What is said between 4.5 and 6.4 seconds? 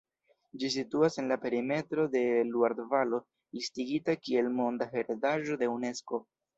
Monda heredaĵo de Unesko.